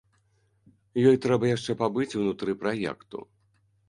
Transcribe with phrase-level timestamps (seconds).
[1.09, 3.21] Ёй трэба яшчэ пабыць унутры праекту.